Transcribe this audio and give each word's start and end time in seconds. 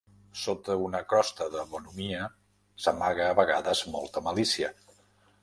Sota 0.43 0.77
una 0.85 1.01
crosta 1.11 1.47
de 1.55 1.65
bonhomia 1.73 2.23
s'amaga 2.87 3.29
a 3.35 3.37
vegades 3.43 3.85
molta 3.99 4.27
malícia. 4.31 4.75